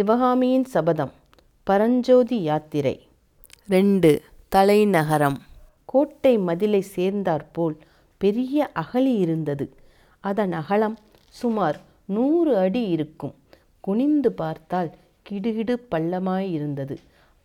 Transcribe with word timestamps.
சிவகாமியின் 0.00 0.64
சபதம் 0.64 1.10
பரஞ்சோதி 1.62 2.42
யாத்திரை. 2.42 3.06
ரெண்டு 3.68 4.22
தலைநகரம். 4.48 5.38
கோட்டை 5.84 6.38
மதிலை 6.38 6.80
சேர்ந்தாற்போல் 6.80 7.76
பெரிய 8.16 8.70
அகழி 8.72 9.14
இருந்தது. 9.14 9.74
அதன் 10.20 10.52
அகலம் 10.52 10.98
சுமார் 11.28 11.80
நூறு 12.04 12.56
அடி 12.56 12.88
இருக்கும். 12.88 13.34
குனிந்து 13.80 14.32
பார்த்தால் 14.32 14.90
கிடுகிடு 15.30 15.76
பள்ளமாயிருந்தது. 15.90 16.96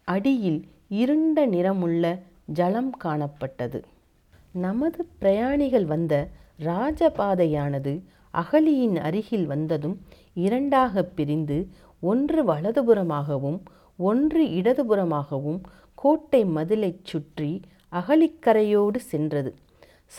அடியில் 0.03 0.67
இருண்ட 0.87 1.45
நிறமுள்ள 1.45 2.19
ஜலம் 2.45 2.97
காணப்பட்டது. 3.03 3.83
நமது 4.51 5.07
பிரயாணிகள் 5.19 5.85
வந்த 5.85 6.27
ராஜபாதையானது 6.59 8.01
அகழியின் 8.31 8.97
அருகில் 8.97 9.45
வந்ததும் 9.45 10.01
இரண்டாக 10.33 11.03
பிரிந்து 11.03 11.69
ஒன்று 12.09 12.41
வலதுபுறமாகவும் 12.45 13.59
ஒன்று 13.99 14.41
இடதுபுறமாகவும் 14.59 15.59
கோட்டை 15.95 16.41
மதிலைச் 16.55 17.03
சுற்றி 17.03 17.51
அகலிக்கரையோடு 17.91 18.99
சென்றது. 19.11 19.51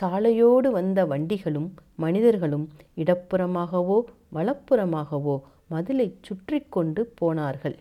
சாலையோடு 0.00 0.68
வந்த 0.70 1.00
வண்டிகளும் 1.04 1.68
மனிதர்களும் 1.96 2.66
இடப்புறமாகவோ 2.96 3.98
வலப்புறமாகவோ 4.34 5.36
மதிலைச் 5.70 6.22
சுற்றி 6.22 6.58
கொண்டு 6.68 7.02
போனார்கள். 7.20 7.76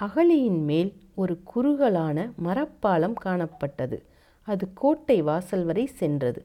அகழியின் 0.00 0.60
மேல் 0.68 0.90
ஒரு 1.14 1.34
குறுகலான 1.44 2.18
மரப்பாலம் 2.46 3.16
காணப்பட்டது. 3.24 3.98
அது 4.48 4.64
கோட்டை 4.74 5.18
வாசல் 5.22 5.64
வரை 5.64 5.84
சென்றது. 6.00 6.40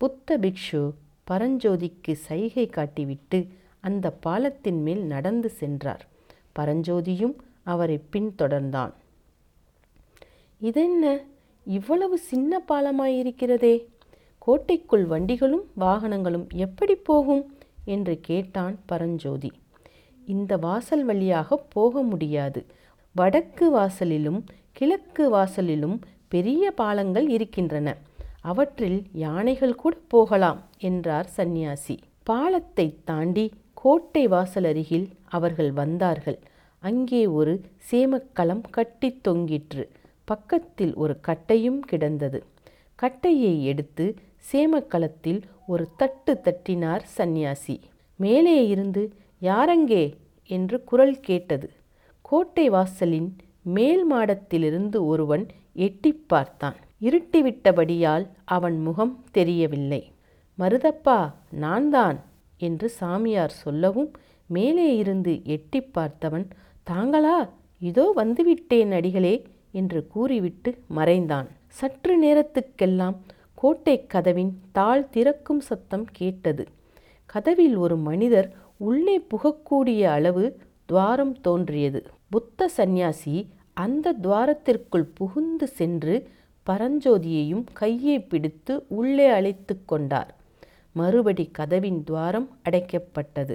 புத்த 0.00 0.38
பிக்ஷு 0.38 0.82
பரஞ்சோதிக்கு 1.30 2.12
சைகை 2.28 2.66
காட்டிவிட்டு 2.68 3.38
அந்த 3.82 4.10
பாலத்தின் 4.10 4.82
மேல் 4.82 5.04
நடந்து 5.04 5.48
சென்றார். 5.48 6.06
பரஞ்சோதியும் 6.58 7.34
அவரை 7.62 8.00
பின்தொடர்ந்தான். 8.12 8.92
இதென்ன? 10.60 11.20
இவ்வளவு 11.64 12.18
சின்ன 12.18 12.62
பாலமாயிருக்கிறதே. 12.68 13.86
கோட்டைக்குள் 14.38 15.04
வண்டிகளும் 15.04 15.70
வாகனங்களும் 15.80 16.46
எப்படி 16.54 16.94
போகும்? 16.94 17.56
என்று 17.84 18.18
கேட்டான் 18.20 18.78
பரஞ்சோதி. 18.86 19.52
இந்த 20.26 20.56
வாசல் 20.56 21.04
வழியாக 21.04 21.56
போக 21.56 22.02
முடியாது. 22.02 22.66
வடக்கு 23.14 23.76
வாசலிலும் 23.76 24.44
கிழக்கு 24.72 25.32
வாசலிலும் 25.32 25.98
பெரிய 26.28 26.70
பாலங்கள் 26.70 27.28
இருக்கின்றன. 27.28 27.96
அவற்றில் 28.40 29.02
யானைகள் 29.12 29.74
கூட 29.74 29.96
போகலாம் 30.08 30.60
என்றார் 30.78 31.26
சந்நியாசி. 31.26 31.98
பாலத்தை 32.22 32.98
தாண்டி 33.04 33.52
கோட்டை 33.82 34.26
வாசல் 34.26 34.64
அருகில் 34.64 35.08
அவர்கள் 35.24 35.72
வந்தார்கள். 35.72 36.38
அங்கே 36.78 37.26
ஒரு 37.26 37.60
சேமக்களம் 37.90 38.60
கட்டி 38.70 39.20
தொங்கிற்று. 39.28 39.88
பக்கத்தில் 40.24 40.94
ஒரு 40.94 41.20
கட்டையும் 41.20 41.80
கிடந்தது. 41.80 42.44
கட்டையை 42.94 43.64
எடுத்து 43.64 44.14
சேமக்களத்தில் 44.52 45.42
ஒரு 45.66 45.88
தட்டு 45.96 46.40
தட்டினார் 46.40 47.02
சந்நியாசி. 47.04 47.80
மேலே 48.16 48.66
இருந்து 48.66 49.14
யாரங்கே? 49.42 50.16
என்று 50.46 50.84
குரல் 50.84 51.20
கேட்டது. 51.20 51.70
கோட்டை 52.20 52.68
வாசலின் 52.68 53.36
மேல் 53.62 54.12
மாடத்திலிருந்து 54.12 55.06
ஒருவன் 55.06 55.46
எட்டிப் 55.72 56.28
பார்த்தான். 56.28 56.74
இருட்டிவிட்டபடியால் 57.00 58.28
அவன் 58.44 58.80
முகம் 58.82 59.24
தெரியவில்லை. 59.32 60.12
மருதப்பா 60.58 61.32
நான்தான். 61.50 62.30
என்று 62.62 62.88
சாமியார் 62.88 63.50
சொல்லவும் 63.50 64.10
மேலே 64.46 64.96
இருந்து 64.96 65.40
எட்டிப் 65.44 65.98
பார்த்தவன் 65.98 66.46
தாங்களா 66.90 67.48
இதோ 67.80 68.12
வந்துவிட்டேன் 68.16 68.90
அடிகளே 68.90 69.46
என்று 69.72 70.06
கூறிவிட்டு 70.06 70.78
மறைந்தான். 70.88 71.48
சற்று 71.68 72.14
நேரத்துக்கெல்லாம் 72.24 73.16
கோட்டை 73.54 74.06
கதவின் 74.06 74.60
தாழ் 74.72 75.08
திறக்கும் 75.08 75.60
சத்தம் 75.60 76.06
கேட்டது. 76.12 76.68
கதவில் 77.26 77.76
ஒரு 77.76 77.96
மனிதர் 77.96 78.54
உள்ளே 78.76 79.20
புகக்கூடிய 79.20 80.02
அளவு 80.02 80.58
துவாரம் 80.84 81.40
தோன்றியது. 81.40 82.00
புத்த 82.30 82.68
சந்நியாசி 82.68 83.48
அந்த 83.74 84.14
துவாரத்திற்குள் 84.22 85.06
புகுந்து 85.14 85.66
சென்று 85.66 86.14
பரஞ்சோதியையும் 86.66 87.64
கையை 87.72 88.20
பிடித்து 88.20 88.84
உள்ளே 88.88 89.26
அழைத்து 89.26 89.84
கொண்டார். 89.84 90.36
மறுபடி 90.92 91.44
கதவின் 91.50 92.04
துவாரம் 92.04 92.48
அடைக்கப்பட்டது. 92.64 93.54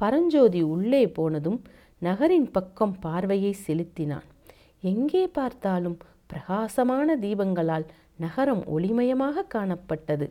பரஞ்சோதி 0.00 0.62
உள்ளே 0.62 1.08
போனதும் 1.08 1.58
நகரின் 1.98 2.50
பக்கம் 2.50 2.94
பார்வையை 3.00 3.52
செலுத்தினான். 3.66 4.26
எங்கே 4.82 5.26
பார்த்தாலும் 5.28 5.98
பிரகாசமான 6.26 7.16
தீபங்களால் 7.16 7.86
நகரம் 8.16 8.62
ஒளிமயமாக 8.76 9.44
காணப்பட்டது. 9.54 10.26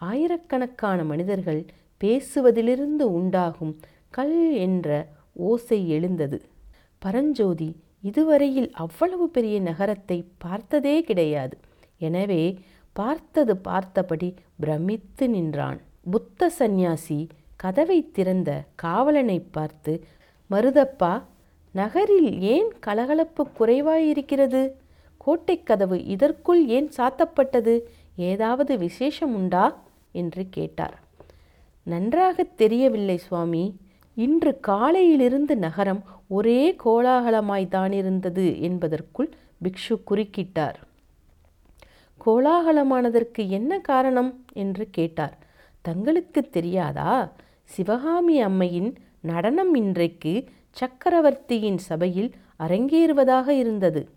ஆயிரக்கணக்கான 0.00 1.04
மனிதர்கள் 1.04 1.66
பேசுவதிலிருந்து 2.00 3.04
உண்டாகும் 3.18 3.74
கல் 4.10 4.38
என்ற 4.52 4.88
ஓசை 5.32 5.88
எழுந்தது. 5.88 6.38
பரஞ்சோதி 6.98 7.70
இதுவரையில் 8.00 8.70
அவ்வளவு 8.72 9.26
பெரிய 9.28 9.60
நகரத்தை 9.60 10.18
பார்த்ததே 10.38 10.96
கிடையாது. 11.02 11.56
எனவே 11.98 12.42
பார்த்தது 12.94 13.56
பார்த்தபடி 13.56 14.34
பிரமித்து 14.60 15.28
நின்றான். 15.28 15.80
புத்த 16.10 16.50
சந்நியாசி 16.50 17.28
கதவை 17.56 18.10
திறந்த 18.10 18.64
காவலனை 18.74 19.40
பார்த்து 19.40 20.04
மருதப்பா 20.50 21.22
நகரில் 21.72 22.40
ஏன் 22.40 22.72
கலகலப்பு 22.80 23.48
குறைவாயிருக்கிறது? 23.58 24.70
கோட்டைக் 25.16 25.66
கதவு 25.66 26.04
இதற்குள் 26.04 26.66
ஏன் 26.66 26.90
சாத்தப்பட்டது? 26.96 27.80
ஏதாவது 28.16 28.78
விசேஷம் 28.78 29.34
உண்டா? 29.34 29.82
என்று 30.12 30.46
கேட்டார். 30.50 31.02
நன்றாக 31.82 32.42
தெரியவில்லை 32.42 33.16
சுவாமி. 33.16 33.76
இன்று 34.14 34.60
காலையிலிருந்து 34.60 35.56
நகரம் 35.56 36.04
ஒரே 36.28 36.76
கோலாகலமாய்தானிருந்தது 36.84 38.60
என்பதற்குள் 38.60 39.30
பிக்ஷு 39.64 40.00
குறுக்கிட்டார். 40.10 40.74
கோலாகலமானதற்கு 42.26 43.48
என்ன 43.48 43.80
காரணம்? 43.80 44.44
என்று 44.52 44.88
கேட்டார். 44.90 45.38
தங்களுக்கு 45.80 46.42
தெரியாதா? 46.42 47.32
சிவகாமி 47.64 48.40
அம்மையின் 48.40 48.94
நடனம் 49.20 49.74
இன்றைக்கு 49.74 50.44
சக்கரவர்த்தியின் 50.70 51.78
சபையில் 51.78 52.34
அரங்கேறுவதாக 52.58 53.48
இருந்தது. 53.48 54.08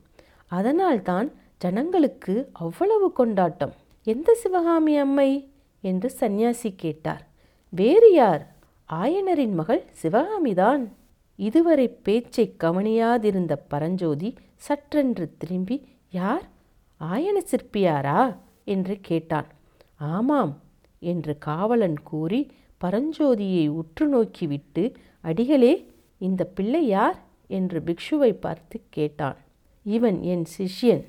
அதனால்தான் 0.48 1.32
ஜனங்களுக்கு 1.58 2.50
அவ்வளவு 2.54 3.12
கொண்டாட்டம். 3.12 3.74
எந்த 4.04 4.34
சிவகாமி 4.34 4.98
அம்மை? 4.98 5.52
என்று 5.82 6.10
சந்நியாசி 6.10 6.74
கேட்டார். 6.76 7.28
வேறு 7.70 8.14
யார்? 8.14 8.56
ஆயனரின் 8.94 9.54
மகள் 9.54 9.86
சிவகாமிதான். 10.04 10.88
இதுவரை 11.36 11.88
பேச்சை 11.88 12.56
கவனியாதிருந்த 12.64 13.56
பரஞ்சோதி 13.68 14.38
சற்றென்று 14.68 15.30
திரும்பி 15.38 15.88
யார்? 16.12 16.56
ஆயன 17.00 17.44
சிற்பியாரா? 17.44 18.36
என்று 18.64 18.98
கேட்டான். 19.02 19.48
ஆமாம் 19.96 20.62
என்று 21.00 21.38
காவலன் 21.38 22.04
கூறி 22.04 22.52
பரஞ்சோதியை 22.84 23.68
உற்று 23.68 24.08
நோக்கிவிட்டு 24.08 24.94
அடிகளே 25.22 25.92
இந்த 26.18 26.44
பிள்ளை 26.44 26.88
யார்? 26.88 27.26
என்று 27.48 27.84
பிக்ஷுவை 27.86 28.34
பார்த்து 28.34 28.82
கேட்டான். 28.90 29.38
இவன் 29.84 30.22
என் 30.22 30.46
சிஷ்யன். 30.58 31.06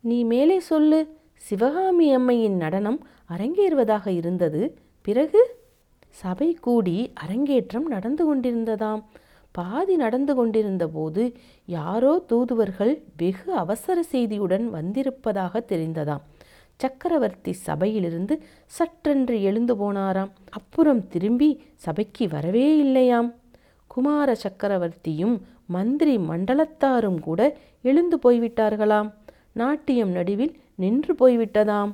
நீ 0.00 0.24
மேலே 0.24 0.58
சொல்லு 0.60 1.16
சிவகாமி 1.34 2.14
அம்மையின் 2.14 2.56
நடனம் 2.56 3.06
அரங்கேறுவதாக 3.28 4.06
இருந்தது. 4.06 4.78
பிறகு? 5.02 5.66
சபை 6.08 6.54
கூடி 6.54 7.10
அரங்கேற்றம் 7.14 7.86
நடந்து 7.86 8.36
கொண்டிருந்ததாம். 8.36 9.04
பாதி 9.58 9.94
நடந்து 9.96 10.32
கொண்டிருந்த 10.34 10.84
போது 10.88 11.22
யாரோ 11.76 12.12
தூதுவர்கள் 12.26 12.92
வெகு 13.16 13.52
அவசர 13.52 14.04
செய்தியுடன் 14.12 14.64
வந்திருப்பதாக 14.76 15.62
தெரிந்ததாம். 15.68 16.24
சக்கரவர்த்தி 16.82 17.52
சபையிலிருந்து 17.52 18.34
சற்றென்று 18.76 19.36
எழுந்து 19.42 19.74
போனாராம். 19.76 20.30
அப்புறம் 20.50 21.00
திரும்பி 21.08 21.48
சபைக்கு 21.74 22.28
வரவே 22.28 22.66
இல்லையாம். 22.78 23.30
குமார 23.86 24.36
சக்கரவர்த்தியும் 24.44 25.34
மந்திரி 25.66 26.14
மண்டலத்தாரும் 26.30 27.20
கூட 27.20 27.40
எழுந்து 27.82 28.16
போய்விட்டார்களாம். 28.24 29.10
நாட்டியம் 29.52 30.10
நடுவில் 30.10 30.54
நின்று 30.74 31.14
போய்விட்டதாம். 31.20 31.92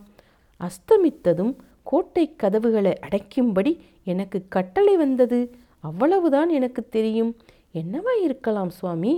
அஸ்தமித்ததும் 0.60 1.54
கோட்டை 1.82 2.24
கதவுகளை 2.36 2.92
அடைக்கும்படி 3.06 3.72
எனக்கு 4.04 4.38
கட்டளை 4.48 4.96
வந்தது. 4.96 5.40
அவ்வளவுதான் 5.80 6.50
எனக்கு 6.58 6.82
தெரியும். 6.88 7.32
என்னவா 7.74 8.12
இருக்கலாம் 8.22 8.68
சுவாமி? 8.68 9.14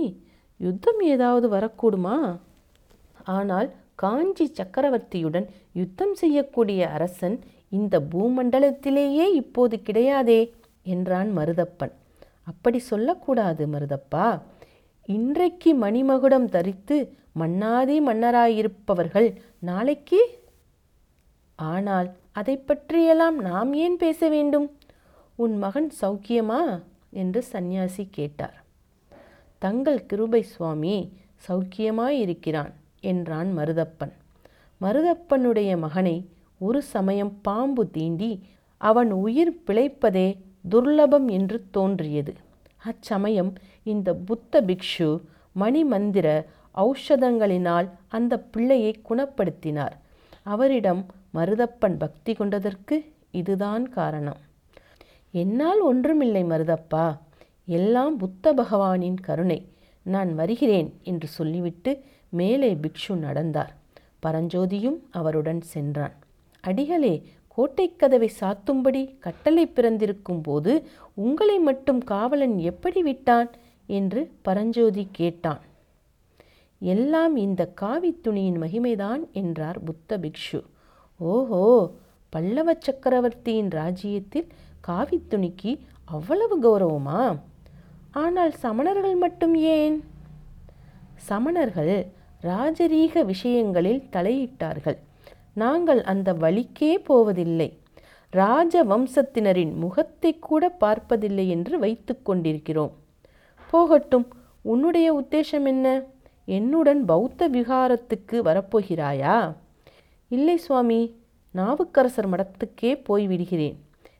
யுத்தம் 0.57 0.99
ஏதாவது 0.99 1.47
வரக்கூடுமா? 1.49 2.39
ஆனால் 3.23 3.69
காஞ்சி 3.95 4.45
சக்கரவர்த்தியுடன் 4.57 5.47
யுத்தம் 5.73 6.13
செய்யக்கூடிய 6.13 6.89
அரசன் 6.89 7.39
இந்த 7.69 7.99
பூமண்டலத்திலேயே 8.11 9.25
இப்போது 9.33 9.81
கிடையாதே 9.85 10.41
என்றான் 10.83 11.37
மருதப்பன். 11.37 11.93
அப்படி 12.43 12.79
சொல்லக்கூடாது 12.79 13.67
மருதப்பா. 13.67 14.27
இன்றைக்கு 15.05 15.71
மணிமகுடம் 15.75 16.45
தரித்து 16.45 16.97
மன்னாதி 17.33 17.97
மன்னராயிருப்பவர்கள் 18.01 19.29
நாளைக்கு? 19.59 20.21
ஆனால் 21.55 22.07
அதை 22.31 22.57
பற்றியெல்லாம் 22.57 23.37
நாம் 23.39 23.73
ஏன் 23.73 23.97
பேச 23.97 24.29
வேண்டும்? 24.29 24.67
உன் 25.35 25.57
மகன் 25.57 25.91
சௌக்கியமா? 26.01 26.61
என்று 27.23 27.41
சந்நியாசி 27.51 28.03
கேட்டார். 28.17 28.57
தங்கள் 29.61 30.01
கிருபை 30.05 30.41
சுவாமி 30.53 30.95
சௌக்கியமாயிருக்கிறான் 31.47 32.73
என்றான் 33.11 33.49
மருதப்பன். 33.57 34.13
மருதப்பனுடைய 34.81 35.71
மகனை 35.85 36.17
ஒரு 36.65 36.79
சமயம் 36.93 37.33
பாம்பு 37.41 37.83
தீண்டி 37.95 38.31
அவன் 38.81 39.11
உயிர் 39.25 39.53
பிழைப்பதே 39.67 40.27
துர்லபம் 40.69 41.27
என்று 41.37 41.57
தோன்றியது. 41.71 42.33
அச்சமயம் 42.89 43.51
இந்த 43.91 44.09
புத்த 44.27 44.61
பிக்ஷு 44.69 45.09
மணிமந்திர 45.55 46.27
ஔஷதங்களினால் 46.85 47.87
அந்த 48.17 48.33
பிள்ளையை 48.53 48.91
குணப்படுத்தினார். 49.09 49.95
அவரிடம் 50.53 51.01
மருதப்பன் 51.33 51.97
பக்தி 52.03 52.33
கொண்டதற்கு 52.33 52.97
இதுதான் 53.39 53.85
காரணம். 53.97 54.41
என்னால் 55.31 55.79
ஒன்றுமில்லை 55.79 56.43
மருதப்பா. 56.43 57.17
எல்லாம் 57.65 58.17
புத்த 58.17 58.53
பகவானின் 58.53 59.19
கருணை. 59.21 59.67
நான் 60.03 60.35
வருகிறேன் 60.35 60.93
என்று 61.03 61.27
சொல்லிவிட்டு 61.27 62.03
மேலே 62.29 62.75
பிக்ஷு 62.75 63.15
நடந்தார். 63.15 63.75
பரஞ்சோதியும் 64.25 64.99
அவருடன் 65.11 65.61
சென்றான். 65.61 66.13
அடிகளே 66.61 67.23
கோட்டை 67.47 67.95
கதவை 67.95 68.31
சாத்தும்படி 68.39 69.19
கட்டளை 69.19 69.67
பிறந்திருக்கும் 69.67 70.41
போது 70.41 70.87
உங்களை 71.13 71.59
மட்டும் 71.59 72.03
காவலன் 72.03 72.57
எப்படி 72.57 73.01
விட்டான்? 73.01 73.49
என்று 73.85 74.31
பரஞ்சோதி 74.41 75.07
கேட்டான். 75.11 75.59
எல்லாம் 76.79 77.35
இந்த 77.35 77.65
காவி 77.65 78.19
துணியின் 78.21 78.61
மகிமைதான் 78.61 79.31
என்றார் 79.31 79.83
புத்த 79.83 80.17
பிக்ஷு. 80.17 80.63
ஓஹோ 81.17 81.91
பல்லவ 82.29 82.75
சக்கரவர்த்தியின் 82.79 83.69
ராஜ்யத்தில் 83.69 84.47
காவித்துணிக்கு 84.87 85.79
அவ்வளவு 86.05 86.55
கௌரவமா? 86.59 87.39
ஆனால் 88.11 88.53
சமணர்கள் 88.61 89.15
மட்டும் 89.15 89.55
ஏன்? 89.55 90.03
சமணர்கள் 91.29 92.05
ராஜரீக 92.43 93.25
விஷயங்களில் 93.25 94.07
தலையிட்டார்கள். 94.11 94.97
நாங்கள் 95.53 96.01
அந்த 96.03 96.33
வழிக்கே 96.33 96.97
போவதில்லை. 96.97 97.79
ராஜ 98.29 98.85
வம்சத்தினரின் 98.85 99.73
முகத்தை 99.75 100.39
கூட 100.39 100.69
பார்ப்பதில்லை 100.69 101.49
என்று 101.49 101.79
வைத்து 101.79 102.21
கொண்டிருக்கிறோம். 102.21 102.93
போகட்டும் 103.69 104.27
உன்னுடைய 104.61 105.07
உத்தேசம் 105.13 105.65
என்ன? 105.65 106.03
என்னுடன் 106.45 107.05
பௌத்த 107.05 107.49
விகாரத்துக்கு 107.49 108.37
வரப்போகிறாயா? 108.43 109.55
இல்லை 110.27 110.57
சுவாமி 110.57 111.01
நாவுக்கரசர் 111.55 112.29
மடத்துக்கே 112.29 112.91
போய்விடுகிறேன். 113.09 113.77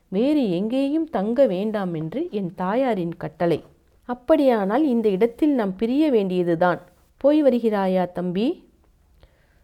வேறு 0.08 0.50
எங்கேயும் 0.50 1.08
தங்க 1.10 1.46
வேண்டாம் 1.46 1.94
என்று 1.94 2.28
என் 2.30 2.54
தாயாரின் 2.54 3.16
கட்டளை. 3.16 3.64
அப்படியானால் 4.04 4.86
இந்த 4.86 5.08
இடத்தில் 5.08 5.50
நாம் 5.50 5.76
பிரிய 5.76 6.10
வேண்டியதுதான். 6.10 6.80
போய் 7.16 7.42
வருகிறாயா 7.42 8.12
தம்பி? 8.12 8.64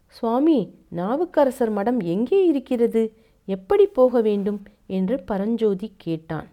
சுவாமி 0.06 0.74
நாவுக்கரசர் 0.96 1.70
மடம் 1.70 2.00
எங்கே 2.00 2.46
இருக்கிறது? 2.46 3.16
எப்படி 3.44 3.86
போக 3.86 4.20
வேண்டும்? 4.20 4.62
என்று 4.86 5.22
பரஞ்சோதி 5.22 5.92
கேட்டான். 5.96 6.48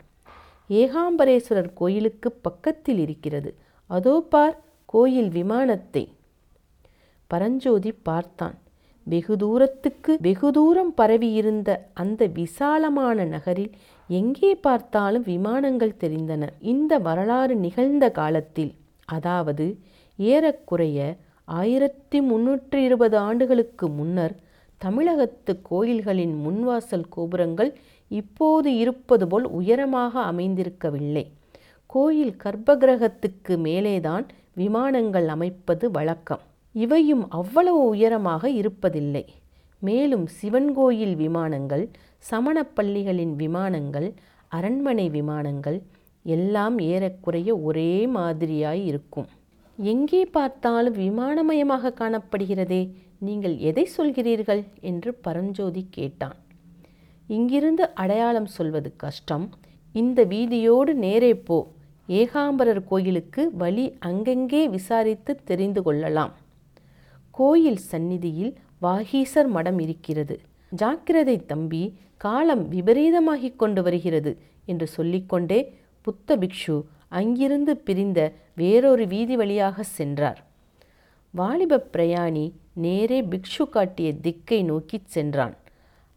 ஏகாம்பரேஸ்வரர் 0.69 1.73
கோயிலுக்கு 1.73 2.31
பக்கத்தில் 2.31 2.97
இருக்கிறது. 2.97 3.55
அதோ 3.87 4.25
பார் 4.29 4.63
கோயில் 4.85 5.29
விமானத்தை. 5.29 6.13
பரஞ்சோதி 7.27 7.91
பார்த்தான். 7.91 8.57
வெகு 9.07 9.35
தூரத்துக்கு 9.37 10.11
வெகு 10.21 10.49
தூரம் 10.51 10.93
பரவியிருந்த 10.93 11.69
அந்த 11.93 12.25
விசாலமான 12.25 13.23
நகரில் 13.25 13.71
எங்கே 14.09 14.51
பார்த்தாலும் 14.55 15.23
விமானங்கள் 15.23 15.99
தெரிந்தன. 15.99 16.43
இந்த 16.59 16.97
வரலாறு 16.97 17.55
நிகழ்ந்த 17.55 18.05
காலத்தில் 18.11 18.73
அதாவது 19.05 19.65
ஏறக்குறைய 20.19 20.99
ஆயிரத்தி 21.45 22.21
முன்னூற்றி 22.21 22.79
இருபது 22.87 23.17
ஆண்டுகளுக்கு 23.17 23.87
முன்னர் 23.89 24.35
தமிழகத்து 24.77 25.53
கோயில்களின் 25.61 26.35
முன்வாசல் 26.45 27.07
கோபுரங்கள் 27.09 27.71
இப்போது 28.11 28.69
இருப்பது 28.75 29.27
போல் 29.27 29.47
உயரமாக 29.59 30.13
அமைந்திருக்கவில்லை. 30.31 31.25
கோயில் 31.85 32.35
கர்ப்பகிரகத்துக்கு 32.43 33.55
மேலேதான் 33.57 34.25
விமானங்கள் 34.53 35.27
அமைப்பது 35.27 35.91
வழக்கம். 35.91 36.41
இவையும் 36.75 37.29
அவ்வளவு 37.29 37.87
உயரமாக 37.87 38.49
இருப்பதில்லை. 38.49 39.23
மேலும் 39.79 40.25
சிவன் 40.27 40.73
கோயில் 40.73 41.15
விமானங்கள் 41.15 41.89
சமணப்பள்ளிகளின் 42.31 43.33
விமானங்கள் 43.35 44.13
அரண்மனை 44.47 45.09
விமானங்கள் 45.09 45.81
எல்லாம் 46.25 46.79
ஏறக்குறைய 46.79 47.49
ஒரே 47.59 48.07
மாதிரியாய் 48.07 48.85
இருக்கும். 48.85 49.27
எங்கே 49.77 50.25
பார்த்தாலும் 50.25 50.93
விமானமயமாக 50.93 51.93
காணப்படுகிறதே 52.01 52.81
நீங்கள் 53.27 53.57
எதை 53.69 53.89
சொல்கிறீர்கள்? 53.97 54.63
என்று 54.79 55.13
பரஞ்சோதி 55.13 55.83
கேட்டான். 55.89 56.37
இங்கிருந்து 57.27 57.93
அடையாளம் 57.93 58.49
சொல்வது 58.57 58.95
கஷ்டம். 58.95 59.45
இந்த 59.95 60.23
வீதியோடு 60.23 60.93
நேரே 60.95 61.33
போ. 61.33 61.67
ஏகாம்பரர் 62.09 62.83
கோயிலுக்கு 62.83 63.51
வழி 63.53 63.85
அங்கங்கே 63.99 64.67
விசாரித்து 64.67 65.35
தெரிந்து 65.43 65.81
கொள்ளலாம். 65.83 66.33
கோயில் 67.31 67.77
சந்நிதியில் 67.77 68.57
வாகீசர் 68.81 69.47
மடம் 69.47 69.79
இருக்கிறது. 69.79 70.39
ஜாக்கிரதை 70.69 71.45
தம்பி 71.45 71.93
காலம் 72.17 72.71
விபரீதமாகிக் 72.71 73.55
கொண்டு 73.55 73.83
வருகிறது 73.83 74.37
என்று 74.65 74.87
சொல்லிக்கொண்டே 74.87 75.77
புத்த 76.01 76.37
பிக்ஷு 76.37 76.83
அங்கிருந்து 77.09 77.77
பிரிந்த 77.77 78.33
வேறொரு 78.55 79.07
வீதி 79.07 79.35
வழியாக 79.35 79.83
சென்றார். 79.83 80.45
வாலிப 81.31 81.89
பிரயாணி 81.93 82.51
நேரே 82.73 83.21
பிக்ஷு 83.21 83.69
காட்டிய 83.69 84.13
திக்கை 84.13 84.63
நோக்கிச் 84.63 85.07
சென்றான். 85.07 85.57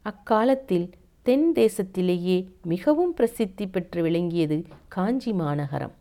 அக்காலத்தில் 0.01 0.89
தென் 1.21 1.51
தேசத்திலேயே 1.55 2.47
மிகவும் 2.63 3.13
பிரசித்தி 3.13 3.67
பெற்று 3.67 4.01
விளங்கியது 4.01 4.63
காஞ்சி 4.87 5.33
மாநகரம். 5.33 5.91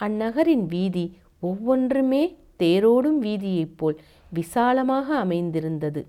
அந்நகரின் 0.00 0.66
வீதி 0.66 1.16
ஒவ்வொன்றுமே 1.40 2.36
தேரோடும் 2.62 3.18
வீதியைப் 3.26 3.76
போல் 3.76 3.98
விசாலமாக 4.32 5.06
அமைந்திருந்தது. 5.18 6.00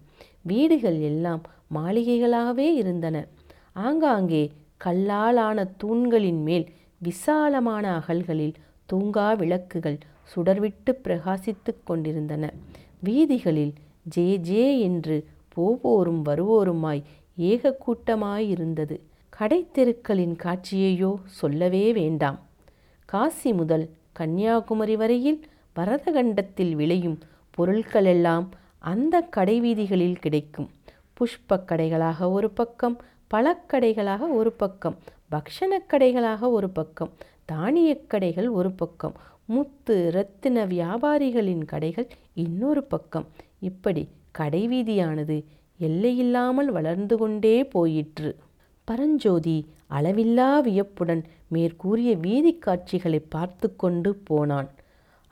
வீடுகள் 0.41 0.99
எல்லாம் 1.01 1.43
மாளிகைகளாகவே 1.73 2.67
இருந்தன. 2.73 3.17
ஆங்காங்கே 3.73 4.43
கல்லாலான 4.85 5.65
தூண்களின் 5.77 6.41
மேல் 6.43 6.65
விசாலமான 6.97 7.85
அகல்களில் 7.99 8.55
தூங்கா 8.89 9.27
விளக்குகள் 9.37 9.97
சுடர்விட்டு 10.31 10.91
பிரகாசித்துக் 11.03 11.83
கொண்டிருந்தன. 11.83 12.53
வீதிகளில் 13.03 13.73
ஜே 14.15 14.37
ஜே 14.37 14.79
என்று 14.79 15.17
போவோரும் 15.55 16.21
வருவோருமாய் 16.25 17.01
ஏக 17.35 17.77
கூட்டமாயிருந்தது 17.85 18.95
கடைத்தெருக்களின் 19.39 20.35
காட்சியையோ 20.43 21.11
சொல்லவே 21.39 21.85
வேண்டாம். 21.93 22.39
காசி 23.09 23.51
முதல் 23.53 23.85
கன்னியாகுமரி 24.11 24.95
வரையில் 24.95 25.39
பரதகண்டத்தில் 25.79 26.75
விளையும் 26.75 27.19
பொருட்களெல்லாம் 27.57 28.47
அந்த 28.79 29.27
கடைவீதிகளில் 29.37 30.19
கிடைக்கும். 30.19 30.69
புஷ்பக் 31.13 31.71
கடைகளாக 31.71 32.31
ஒரு 32.31 32.49
பக்கம் 32.49 33.01
பழக்கடைகளாக 33.33 34.19
ஒரு 34.33 34.51
பக்கம் 34.51 34.95
பக்ஷணக் 35.31 35.93
கடைகளாக 35.93 36.49
ஒரு 36.49 36.69
பக்கம் 36.69 37.09
தானியக் 37.45 38.09
கடைகள் 38.09 38.49
ஒரு 38.49 38.71
பக்கம் 38.71 39.13
முத்து 39.45 40.11
ரத்தின 40.11 40.65
வியாபாரிகளின் 40.65 41.65
கடைகள் 41.65 42.07
இன்னொரு 42.33 42.83
பக்கம். 42.83 43.25
இப்படி 43.59 44.07
கடைவீதியானது 44.37 45.43
எல்லையில்லாமல் 45.79 46.71
வளர்ந்து 46.71 47.17
கொண்டே 47.17 47.63
போயிற்று. 47.63 48.35
பரஞ்சோதி 48.83 49.65
அளவில்லா 49.89 50.61
வியப்புடன் 50.61 51.23
மேற்கூறிய 51.47 52.15
வீதி 52.15 52.57
காட்சிகளை 52.57 53.19
பார்த்து 53.19 53.75
கொண்டு 53.75 54.15
போனான். 54.15 54.69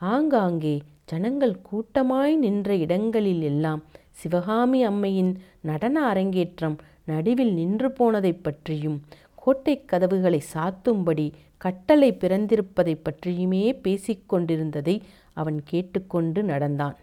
ஆங்காங்கே 0.00 0.74
ஜனங்கள் 1.04 1.60
கூட்டமாய் 1.62 2.36
நின்ற 2.36 2.76
இடங்களில் 2.76 3.42
எல்லாம் 3.42 3.84
சிவகாமி 4.10 4.84
அம்மையின் 4.84 5.32
நடன 5.60 6.06
அரங்கேற்றம் 6.06 6.76
நடுவில் 7.04 7.52
நின்று 7.52 7.88
போனதைப் 7.88 8.42
பற்றியும் 8.42 9.00
கோட்டைக் 9.34 9.88
கதவுகளை 9.88 10.42
சாத்தும்படி 10.54 11.32
கட்டளை 11.56 12.12
பிறந்திருப்பதைப் 12.12 13.02
பற்றியுமே 13.02 13.72
பேசிக்கொண்டிருந்ததை 13.82 15.00
அவன் 15.32 15.62
கேட்டுக்கொண்டு 15.64 16.42
நடந்தான். 16.42 16.96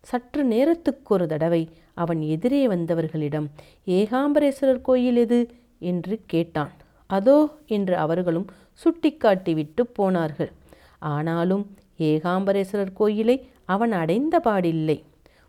சற்று 0.00 0.44
நேரத்துக்கொரு 0.44 1.26
தடவை 1.26 1.68
அவன் 1.94 2.20
எதிரே 2.20 2.68
வந்தவர்களிடம் 2.68 3.46
ஏகாம்பரேஸ்வரர் 3.86 4.80
கோயில் 4.80 5.16
எது 5.16 5.40
என்று 5.78 6.20
கேட்டான். 6.26 6.72
அதோ 7.06 7.36
என்று 7.66 7.96
அவர்களும் 7.96 8.46
சுட்டிக்காட்டிவிட்டு 8.80 9.80
போனார்கள். 9.92 10.52
ஆனாலும் 10.98 11.64
ஏகாம்பரேஸ்வரர் 12.08 12.96
கோயிலை 13.00 13.36
அவன் 13.74 13.92
அடைந்த 13.92 14.34
பாடில்லை. 14.44 14.98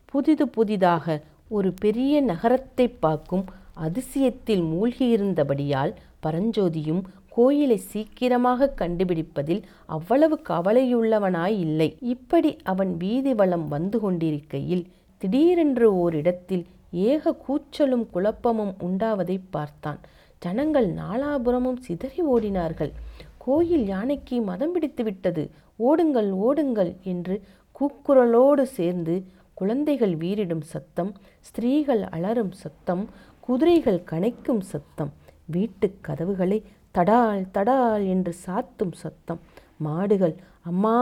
புதிது 0.05 0.45
புதிதாக 0.47 1.05
ஒரு 1.47 1.69
பெரிய 1.83 2.13
நகரத்தை 2.21 2.87
பார்க்கும் 3.05 3.45
அதிசயத்தில் 3.85 4.63
மூழ்கியிருந்தபடியால் 4.71 5.93
பரஞ்சோதியும் 6.25 7.01
கோயிலை 7.29 7.77
சீக்கிரமாக 7.91 8.73
கண்டுபிடிப்பதில் 8.79 9.61
அவ்வளவு 9.85 10.35
கவலையுள்ளவனாய் 10.49 11.57
இல்லை. 11.57 11.89
இப்படி 12.13 12.51
அவன் 12.63 12.91
வீதி 12.97 13.33
வளம் 13.33 13.67
வந்து 13.67 13.99
கொண்டிருக்கையில் 13.99 14.83
திடீரென்று 15.21 15.87
ஓரிடத்தில் 15.95 16.63
ஏக 16.91 17.33
கூச்சலும் 17.47 18.05
குழப்பமும் 18.13 18.73
உண்டாவதை 18.87 19.37
பார்த்தான். 19.49 19.99
ஜனங்கள் 20.41 20.87
நாலாபுரமும் 20.93 21.79
சிதறி 21.79 22.21
ஓடினார்கள். 22.33 22.91
கோயில் 23.37 23.85
யானைக்கு 23.85 24.35
மதம் 24.41 24.71
பிடித்து 24.71 25.03
விட்டது 25.03 25.43
ஓடுங்கள் 25.89 26.29
ஓடுங்கள் 26.47 26.91
என்று 27.03 27.35
கூக்குரலோடு 27.79 28.63
சேர்ந்து 28.77 29.15
குழந்தைகள் 29.53 30.13
வீரிடும் 30.15 30.65
சத்தம் 30.73 31.11
ஸ்திரீகள் 31.39 32.03
அலறும் 32.09 32.53
சத்தம் 32.61 33.03
குதிரைகள் 33.39 33.99
கனைக்கும் 34.11 34.63
சத்தம் 34.71 35.11
வீட்டுக் 35.45 35.99
கதவுகளை 36.01 36.59
தடால் 36.95 37.43
தடால் 37.53 38.03
என்று 38.07 38.33
சாத்தும் 38.45 38.95
சத்தம் 39.03 39.41
மாடுகள் 39.77 40.35
அம்மா 40.61 40.97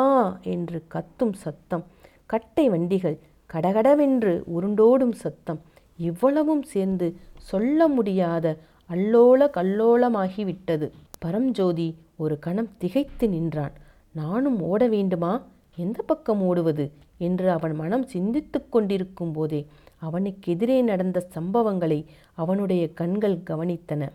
என்று 0.53 0.79
கத்தும் 0.93 1.35
சத்தம் 1.43 1.83
கட்டை 2.25 2.65
வண்டிகள் 2.69 3.17
கடகடவென்று 3.49 4.33
உருண்டோடும் 4.55 5.15
சத்தம் 5.23 5.61
இவ்வளவும் 5.99 6.63
சேர்ந்து 6.63 7.07
சொல்ல 7.49 7.87
முடியாத 7.87 8.45
அல்லோல 8.89 9.41
கல்லோலமாகிவிட்டது. 9.57 10.87
பரம்ஜோதி 11.25 11.87
ஒரு 12.17 12.35
கணம் 12.39 12.69
திகைத்து 12.77 13.25
நின்றான். 13.29 13.75
நானும் 14.19 14.61
ஓட 14.61 14.87
வேண்டுமா? 14.87 15.33
எந்த 15.75 16.01
பக்கம் 16.01 16.41
ஓடுவது? 16.41 16.91
என்று 17.17 17.51
அவன் 17.51 17.75
மனம் 17.75 18.05
சிந்தித்துக் 18.07 18.71
கொண்டிருக்கும் 18.71 19.31
போதே 19.31 19.67
அவனுக்கெதிரே 20.01 20.83
நடந்த 20.83 21.27
சம்பவங்களை 21.33 21.99
அவனுடைய 22.33 22.93
கண்கள் 22.93 23.37
கவனித்தன. 23.37 24.09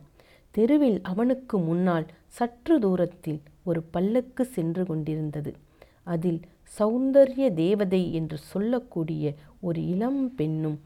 தெருவில் 0.50 0.98
அவனுக்கு 1.02 1.58
முன்னால் 1.58 2.06
சற்று 2.26 2.78
தூரத்தில் 2.78 3.40
ஒரு 3.62 3.82
பல்லக்கு 3.82 4.44
சென்று 4.44 4.86
கொண்டிருந்தது. 4.86 5.54
அதில் 6.02 6.40
சௌந்தர்ய 6.78 7.54
தேவதை 7.54 8.14
என்று 8.14 8.38
சொல்லக்கூடிய 8.38 9.34
ஒரு 9.60 9.86
இளம் 9.86 10.34
பெண்ணும் 10.34 10.80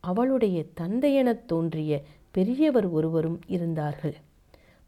அவளுடைய 0.00 0.64
தந்தையெனத் 0.80 1.44
தோன்றிய 1.46 2.02
பெரியவர் 2.30 2.88
ஒருவரும் 2.88 3.40
இருந்தார்கள். 3.46 4.14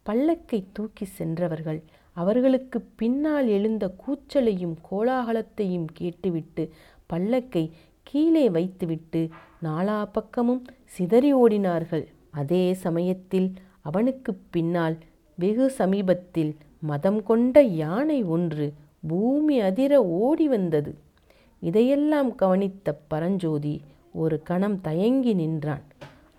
பல்லக்கை 0.05 0.63
தூக்கி 0.73 1.05
சென்றவர்கள் 1.05 1.83
அவர்களுக்கு 2.15 2.77
பின்னால் 2.95 3.47
எழுந்த 3.47 3.85
கூச்சலையும் 4.03 4.75
கோலாகலத்தையும் 4.91 5.87
கேட்டுவிட்டு 5.93 6.63
பல்லக்கை 7.13 7.63
கீழே 8.03 8.45
வைத்துவிட்டு 8.49 9.21
நாலா 9.63 9.97
பக்கமும் 10.11 10.61
சிதறி 10.95 11.31
ஓடினார்கள். 11.35 12.05
அதே 12.31 12.63
சமயத்தில் 12.85 13.49
அவனுக்கு 13.81 14.31
பின்னால் 14.53 14.95
வெகு 15.37 15.67
சமீபத்தில் 15.69 16.51
மதம் 16.79 17.21
கொண்ட 17.23 17.61
யானை 17.83 18.19
ஒன்று 18.35 18.67
பூமி 19.07 19.55
அதிர 19.59 19.93
ஓடி 20.21 20.47
வந்தது. 20.47 20.91
இதையெல்லாம் 21.59 22.29
கவனித்த 22.35 22.97
பரஞ்சோதி 23.07 23.75
ஒரு 24.13 24.37
கணம் 24.43 24.77
தயங்கி 24.81 25.33
நின்றான். 25.33 25.85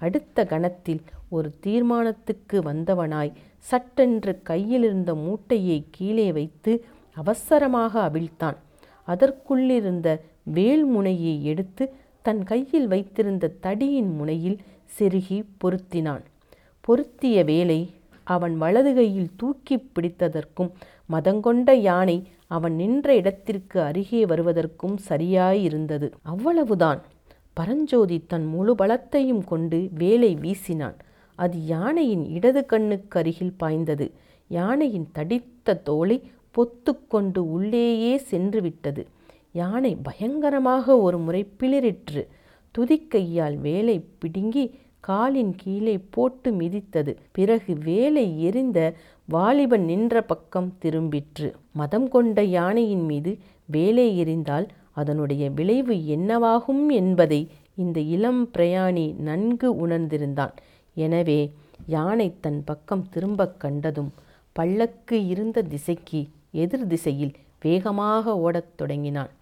அடுத்த 0.00 0.44
கணத்தில் 0.44 1.02
ஒரு 1.28 1.48
தீர்மானத்துக்கு 1.66 2.56
வந்தவனாய் 2.62 3.32
சட்டென்று 3.58 4.42
கையிலிருந்த 4.42 5.14
மூட்டையை 5.14 5.86
கீழே 5.90 6.32
வைத்து 6.32 6.84
அவசரமாக 7.14 8.10
அவிழ்த்தான். 8.10 8.56
அதற்குள்ளிருந்த 9.06 10.20
வேல் 10.42 10.84
முனையை 10.84 11.44
எடுத்து 11.44 11.92
தன் 12.22 12.42
கையில் 12.42 12.88
வைத்திருந்த 12.88 13.54
தடியின் 13.62 14.16
முனையில் 14.16 14.58
செருகி 14.98 15.44
பொருத்தினான். 15.64 16.20
பொருத்திய 16.80 17.44
வேலை 17.44 17.90
அவன் 18.24 18.56
வலது 18.56 18.94
கையில் 18.94 19.30
தூக்கி 19.36 19.76
பிடித்ததற்கும் 19.76 20.70
மதங்கொண்ட 21.12 21.74
யானை 21.74 22.28
அவன் 22.46 22.74
நின்ற 22.74 23.14
இடத்திற்கு 23.14 23.80
அருகே 23.80 24.26
வருவதற்கும் 24.26 24.98
சரியாயிருந்தது. 25.08 26.12
அவ்வளவுதான். 26.22 27.02
பரஞ்சோதி 27.52 28.24
தன் 28.26 28.46
முழு 28.46 28.74
பலத்தையும் 28.74 29.44
கொண்டு 29.44 29.88
வேலை 29.94 30.34
வீசினான். 30.34 30.96
அது 31.36 31.56
யானையின் 31.66 32.24
இடது 32.36 32.62
கண்ணுக்கு 32.66 33.18
அருகில் 33.20 33.58
பாய்ந்தது. 33.58 34.06
யானையின் 34.50 35.08
தடித்த 35.12 35.76
தோலை 35.88 36.16
பொத்துக்கொண்டு 36.54 37.40
உள்ளேயே 37.56 38.14
சென்று 38.30 38.60
விட்டது 38.62 39.02
யானை 39.52 39.96
பயங்கரமாக 40.02 40.96
ஒரு 40.98 41.18
முறை 41.18 41.42
பிளிரிற்று 41.60 42.22
துதிக்கையால் 42.74 43.56
வேலை 43.60 43.96
பிடுங்கி 44.18 44.64
காலின் 45.00 45.52
கீழே 45.56 45.94
போட்டு 46.14 46.50
மிதித்தது. 46.50 47.12
பிறகு 47.32 47.72
வேலை 47.84 48.24
எரிந்த 48.42 48.78
வாலிபன் 49.28 49.84
நின்ற 49.84 50.22
பக்கம் 50.22 50.70
திரும்பிற்று. 50.82 51.48
மதம் 51.72 52.08
கொண்ட 52.08 52.42
யானையின் 52.56 53.04
மீது 53.04 53.32
வேலை 53.66 54.06
எறிந்தால் 54.22 54.66
அதனுடைய 54.92 55.44
விளைவு 55.50 55.94
என்னவாகும் 56.16 56.84
என்பதை 56.92 57.40
இந்த 57.74 58.00
இளம் 58.14 58.42
பிரயாணி 58.54 59.06
நன்கு 59.28 59.70
உணர்ந்திருந்தான். 59.86 60.54
எனவே 60.96 61.40
யானை 61.86 62.28
தன் 62.40 62.60
பக்கம் 62.64 63.04
திரும்பக் 63.10 63.58
கண்டதும் 63.60 64.12
பல்லக்கு 64.56 65.16
இருந்த 65.26 65.62
திசைக்கு 65.62 66.20
எதிர் 66.62 66.86
திசையில் 66.86 67.34
வேகமாக 67.60 68.34
ஓடத் 68.38 68.76
தொடங்கினான் 68.76 69.32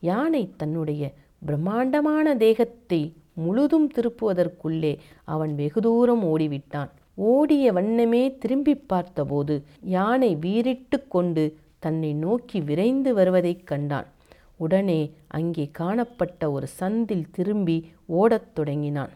யானை 0.00 0.42
தன்னுடைய 0.56 1.02
பிரம்மாண்டமான 1.42 2.26
தேகத்தை 2.36 3.00
முழுதும் 3.36 3.86
திருப்புவதற்குள்ளே 3.94 4.92
அவன் 5.24 5.52
வெகு 5.54 5.80
தூரம் 5.80 6.22
ஓடிவிட்டான். 6.24 6.90
ஓடிய 7.14 7.72
வண்ணமே 7.72 8.22
திரும்பி 8.38 8.74
பார்த்தபோது 8.74 9.54
யானை 9.96 10.30
வீறிட்டு 10.36 10.98
கொண்டு 11.08 11.44
தன்னை 11.78 12.10
நோக்கி 12.14 12.58
விரைந்து 12.60 13.10
வருவதைக் 13.14 13.66
கண்டான். 13.66 14.08
உடனே 14.56 15.00
அங்கே 15.28 15.64
காணப்பட்ட 15.72 16.50
ஒரு 16.50 16.66
சந்தில் 16.80 17.26
திரும்பி 17.30 17.76
ஓடத் 18.06 18.50
தொடங்கினான். 18.54 19.12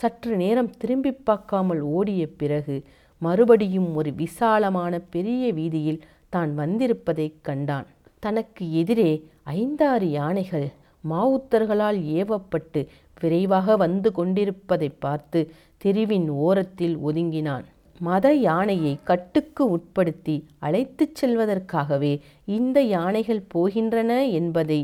சற்று 0.00 0.32
நேரம் 0.36 0.70
திரும்பி 0.78 1.12
பார்க்காமல் 1.28 1.80
ஓடிய 1.96 2.22
பிறகு 2.40 2.76
மறுபடியும் 3.22 3.88
ஒரு 3.94 4.10
விசாலமான 4.20 4.92
பெரிய 5.14 5.52
வீதியில் 5.52 6.04
தான் 6.34 6.52
வந்திருப்பதைக் 6.54 7.40
கண்டான். 7.42 7.88
தனக்கு 8.24 8.64
எதிரே 8.80 9.10
ஐந்தாறு 9.54 10.06
யானைகள் 10.10 10.68
மாவுத்தர்களால் 11.04 11.98
ஏவப்பட்டு 12.18 12.80
விரைவாக 13.20 13.76
வந்து 13.76 14.08
கொண்டிருப்பதை 14.12 14.88
பார்த்து 15.04 15.40
தெருவின் 15.78 16.28
ஓரத்தில் 16.46 16.96
ஒதுங்கினான். 17.08 17.66
மத 18.00 18.26
யானையை 18.48 18.94
கட்டுக்கு 19.04 19.62
உட்படுத்தி 19.76 20.36
அழைத்துச் 20.58 21.16
செல்வதற்காகவே 21.20 22.12
இந்த 22.56 22.80
யானைகள் 22.96 23.42
போகின்றன 23.54 24.12
என்பதை 24.30 24.80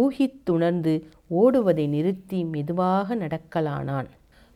ஊகித்துணர்ந்து 0.00 0.94
ஓடுவதை 1.40 1.86
நிறுத்தி 1.88 2.38
மெதுவாக 2.44 3.16
நடக்கலானான். 3.16 4.08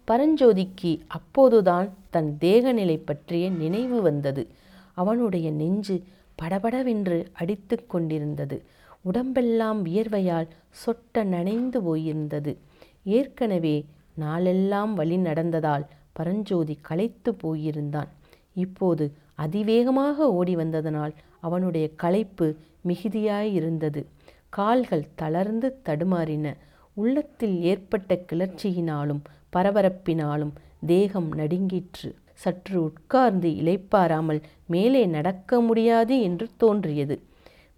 பரஞ்சோதிக்கு 0.09 1.01
அப்போதுதான் 1.07 1.89
தன் 2.11 2.37
தேகநிலை 2.41 3.01
பற்றிய 3.05 3.51
நினைவு 3.51 4.03
வந்தது. 4.03 4.49
அவனுடைய 4.93 5.51
நெஞ்சு 5.51 6.03
படபடவென்று 6.35 7.29
அடித்து 7.33 7.87
கொண்டிருந்தது. 7.87 8.63
உடம்பெல்லாம் 9.03 9.87
வியர்வையால் 9.87 10.49
சொட்ட 10.73 11.25
நனைந்து 11.25 11.81
போயிருந்தது. 11.81 12.57
ஏற்கனவே 13.05 13.87
நாளெல்லாம் 14.15 14.95
வழி 14.95 15.17
நடந்ததால் 15.17 15.87
பரஞ்சோதி 16.13 16.79
களைத்து 16.83 17.37
போயிருந்தான். 17.43 18.09
இப்போது 18.55 19.13
அதிவேகமாக 19.35 20.33
ஓடி 20.33 20.57
வந்ததனால் 20.57 21.15
அவனுடைய 21.41 21.91
களைப்பு 21.95 22.57
மிகுதியாயிருந்தது. 22.89 24.05
கால்கள் 24.49 25.09
தளர்ந்து 25.15 25.81
தடுமாறின. 25.85 26.55
உள்ளத்தில் 26.93 27.63
ஏற்பட்ட 27.63 28.25
கிளர்ச்சியினாலும் 28.33 29.21
பரபரப்பினாலும் 29.57 30.53
தேகம் 30.87 31.31
நடுங்கிற்று. 31.35 32.15
சற்று 32.35 32.83
உட்கார்ந்து 32.83 33.49
இழைப்பாராமல் 33.49 34.41
மேலே 34.67 35.07
நடக்க 35.07 35.61
முடியாது 35.61 36.21
என்று 36.21 36.49
தோன்றியது. 36.57 37.21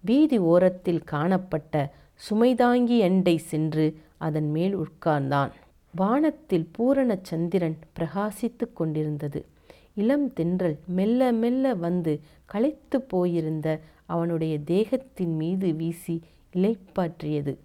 வீதி 0.03 0.37
ஓரத்தில் 0.37 1.03
காணப்பட்ட 1.03 1.93
சுமைதாங்கி 2.29 3.01
அண்டை 3.01 3.37
சென்று 3.37 3.85
அதன் 4.17 4.49
மேல் 4.51 4.75
உட்கார்ந்தான். 4.77 5.51
வானத்தில் 5.95 6.67
பூரண 6.71 7.19
சந்திரன் 7.21 7.77
பிரகாசித்து 7.99 8.73
கொண்டிருந்தது. 8.73 9.45
இளம் 9.93 10.33
தென்றல் 10.33 10.77
மெல்ல 10.87 11.31
மெல்ல 11.31 11.73
வந்து 11.73 12.19
களைத்து 12.45 13.01
போயிருந்த 13.01 13.79
அவனுடைய 14.05 14.59
தேகத்தின் 14.59 15.35
மீது 15.35 15.73
வீசி 15.73 16.15
இலைப்பாற்றியது 16.55 17.57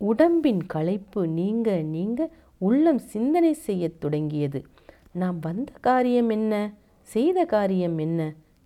உடம்பின் 0.00 0.66
களைப்பு 0.66 1.28
நீங்க 1.28 1.76
நீங்க 1.96 2.20
உள்ளம் 2.62 2.98
சிந்தனை 2.98 3.52
செய்யத் 3.52 4.00
தொடங்கியது. 4.00 4.66
நாம் 5.12 5.38
வந்த 5.38 5.72
காரியம் 5.80 6.28
என்ன? 6.28 6.72
செய்த 7.02 7.44
காரியம் 7.44 7.98
என்ன? 7.98 8.20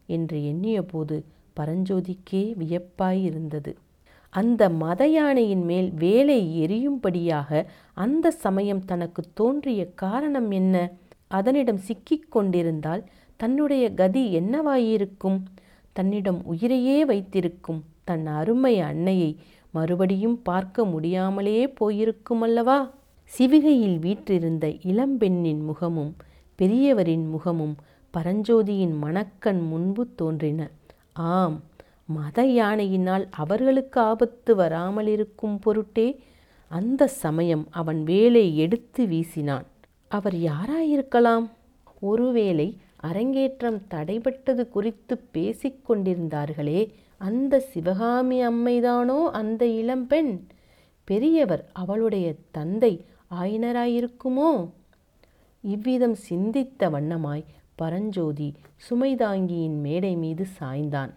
என்று 0.07 0.39
எண்ணியபோது 0.39 1.17
பரஞ்சோதிக்கே 1.57 2.43
வியப்பாயிருந்தது 2.61 3.73
அந்த 4.33 4.69
மத 4.69 5.03
யானையின் 5.07 5.65
மேல் 5.65 5.93
வேலை 5.93 6.39
எரியும்படியாக 6.65 7.65
அந்த 7.95 8.31
சமயம் 8.31 8.85
தனக்கு 8.85 9.23
தோன்றிய 9.35 9.83
காரணம் 9.95 10.51
என்ன? 10.51 10.93
அதனிடம் 11.29 11.77
சிக்கிக் 11.77 12.31
கொண்டிருந்தால் 12.31 13.05
தன்னுடைய 13.37 13.95
கதி 13.95 14.25
என்னவாயிருக்கும்? 14.39 15.39
தன்னிடம் 15.93 16.45
உயிரையே 16.45 17.05
வைத்திருக்கும் 17.05 17.85
தன் 18.05 18.27
அருமை 18.27 18.81
அன்னையை 18.81 19.31
மறுபடியும் 19.71 20.43
பார்க்க 20.43 20.85
முடியாமலே 20.85 21.59
போயிருக்குமல்லவா? 21.81 22.79
சிவிகையில் 23.31 23.99
வீற்றிருந்த 23.99 24.67
இளம்பெண்ணின் 24.67 25.61
முகமும் 25.61 26.17
பெரியவரின் 26.59 27.27
முகமும் 27.29 27.75
பரஞ்சோதியின் 28.15 28.95
மணக்கண் 28.99 29.63
முன்பு 29.69 30.15
தோன்றின. 30.15 30.71
ஆம் 31.13 31.63
மத 32.07 32.43
யானையினால் 32.43 33.25
அவர்களுக்கு 33.31 34.01
ஆபத்து 34.01 34.57
வராமலிருக்கும் 34.57 35.57
பொருட்டே 35.61 36.21
அந்த 36.71 37.07
சமயம் 37.07 37.67
அவன் 37.71 38.05
வேலை 38.05 38.57
எடுத்து 38.57 39.05
வீசினான். 39.07 39.67
அவர் 40.09 40.35
யாராயிருக்கலாம்? 40.35 41.47
ஒருவேளை 42.01 42.69
அரங்கேற்றம் 42.97 43.81
தடைபட்டது 43.91 44.69
குறித்து 44.69 45.15
பேசிக்கொண்டிருந்தார்களே 45.35 46.81
அந்த 47.19 47.61
சிவகாமி 47.61 48.39
அம்மைதானோ 48.49 49.19
அந்த 49.31 49.67
இளம்பெண்? 49.67 50.33
பெரியவர் 51.05 51.71
அவளுடைய 51.73 52.35
தந்தை 52.51 52.93
ஆயினராயிருக்குமோ? 53.31 54.71
இவ்விதம் 55.61 56.15
சிந்தித்த 56.15 56.91
வண்ணமாய் 56.91 57.45
பரஞ்சோதி 57.75 58.55
சுமைதாங்கியின் 58.91 59.81
மேடை 59.81 60.17
மீது 60.17 60.47
சாய்ந்தான். 60.61 61.15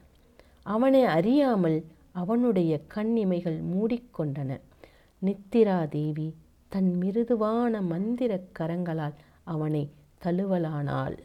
அவனை 0.63 1.03
அறியாமல் 1.03 1.85
அவனுடைய 2.11 2.81
கண்ணிமைகள் 2.87 3.61
மூடிக்கொண்டன. 3.63 4.59
நித்திரா 5.25 5.87
தேவி 5.87 6.35
தன் 6.67 6.97
மிருதுவான 6.97 7.81
மந்திரக் 7.81 8.49
கரங்களால் 8.59 9.13
அவனை 9.43 9.91
தழுவலானாள். 10.23 11.17